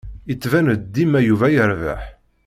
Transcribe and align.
Yettbin-d 0.29 0.81
dima 0.95 1.19
Yuba 1.27 1.47
yerbeḥ. 1.53 2.01